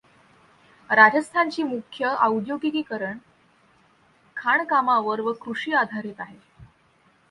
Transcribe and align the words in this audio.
राजस्थानची 0.89 1.63
मुख्य 1.63 2.05
औद्योगिकीकरण 2.19 3.17
खाणकामावर 4.37 5.19
व 5.19 5.33
कृषीआधारित 5.33 6.19
आहे. 6.19 6.37